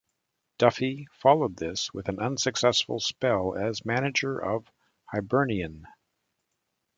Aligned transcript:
Duffy 0.57 1.07
followed 1.11 1.57
this 1.57 1.93
with 1.93 2.09
an 2.09 2.17
unsuccessful 2.17 2.99
spell 2.99 3.53
as 3.55 3.85
manager 3.85 4.39
of 4.39 4.65
Hibernian. 5.05 5.85